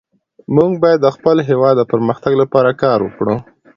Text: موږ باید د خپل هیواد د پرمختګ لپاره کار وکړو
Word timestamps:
موږ 0.55 0.71
باید 0.83 0.99
د 1.03 1.07
خپل 1.15 1.37
هیواد 1.49 1.75
د 1.77 1.83
پرمختګ 1.91 2.33
لپاره 2.41 2.71
کار 2.83 2.99
وکړو 3.03 3.35